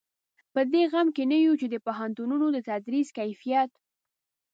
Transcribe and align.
په 0.53 0.61
دې 0.71 0.83
غم 0.91 1.07
کې 1.15 1.23
نه 1.31 1.37
یو 1.45 1.53
چې 1.61 1.67
د 1.69 1.75
پوهنتونونو 1.85 2.45
د 2.51 2.57
تدریس 2.69 3.07
کیفیت. 3.17 3.71